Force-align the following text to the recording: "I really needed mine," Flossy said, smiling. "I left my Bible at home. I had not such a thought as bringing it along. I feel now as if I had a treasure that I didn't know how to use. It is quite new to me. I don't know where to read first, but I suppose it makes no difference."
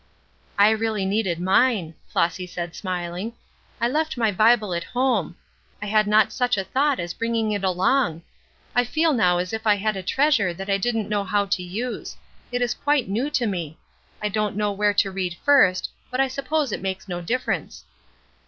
"I 0.57 0.71
really 0.71 1.05
needed 1.05 1.39
mine," 1.39 1.93
Flossy 2.07 2.47
said, 2.47 2.73
smiling. 2.75 3.33
"I 3.79 3.87
left 3.87 4.17
my 4.17 4.31
Bible 4.31 4.73
at 4.73 4.83
home. 4.83 5.35
I 5.79 5.85
had 5.85 6.07
not 6.07 6.33
such 6.33 6.57
a 6.57 6.63
thought 6.63 6.99
as 6.99 7.13
bringing 7.13 7.51
it 7.51 7.63
along. 7.63 8.23
I 8.73 8.83
feel 8.83 9.13
now 9.13 9.37
as 9.37 9.53
if 9.53 9.67
I 9.67 9.75
had 9.75 9.95
a 9.95 10.01
treasure 10.01 10.55
that 10.55 10.71
I 10.71 10.79
didn't 10.79 11.07
know 11.07 11.23
how 11.23 11.45
to 11.45 11.61
use. 11.61 12.17
It 12.51 12.63
is 12.63 12.73
quite 12.73 13.09
new 13.09 13.29
to 13.29 13.45
me. 13.45 13.77
I 14.23 14.27
don't 14.29 14.55
know 14.57 14.71
where 14.71 14.95
to 14.95 15.11
read 15.11 15.35
first, 15.45 15.91
but 16.09 16.19
I 16.19 16.29
suppose 16.29 16.71
it 16.71 16.81
makes 16.81 17.07
no 17.07 17.21
difference." 17.21 17.85